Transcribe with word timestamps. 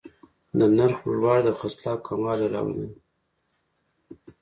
د 0.57 0.59
نرخ 0.77 0.97
لوړوالی 1.07 1.43
د 1.45 1.49
خرڅلاو 1.57 2.03
کموالی 2.07 2.47
راولي. 2.53 2.89